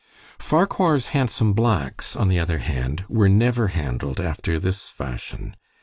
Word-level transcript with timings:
Farquhar's 0.39 1.09
handsome 1.13 1.53
blacks, 1.53 2.15
on 2.15 2.27
the 2.27 2.39
other 2.39 2.57
hand, 2.57 3.05
were 3.07 3.29
never 3.29 3.67
handled 3.67 4.19
after 4.19 4.59
this 4.59 4.89
fashion. 4.89 5.55